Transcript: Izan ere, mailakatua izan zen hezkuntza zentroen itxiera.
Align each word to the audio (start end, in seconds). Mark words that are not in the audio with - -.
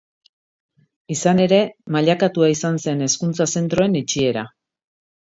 Izan 1.15 1.41
ere, 1.43 1.59
mailakatua 1.95 2.49
izan 2.53 2.79
zen 2.85 3.03
hezkuntza 3.07 3.47
zentroen 3.59 3.99
itxiera. 4.01 4.45